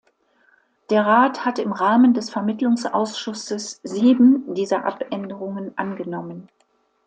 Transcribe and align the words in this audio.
Der 0.89 1.05
Rat 1.05 1.45
hat 1.45 1.59
im 1.59 1.71
Rahmen 1.73 2.15
des 2.15 2.31
Vermittlungsausschusses 2.31 3.81
sieben 3.83 4.51
dieser 4.55 4.83
Abänderungen 4.85 5.77
angenommen. 5.77 6.49